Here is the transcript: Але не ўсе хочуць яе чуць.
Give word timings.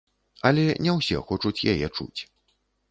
Але 0.49 0.63
не 0.85 0.91
ўсе 1.01 1.21
хочуць 1.29 1.65
яе 1.77 1.87
чуць. 1.97 2.19